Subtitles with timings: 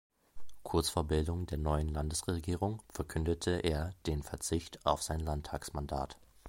[0.63, 6.17] Kurz vor Bildung der neuen Landesregierung verkündete er den Verzicht auf sein Landtagsmandat.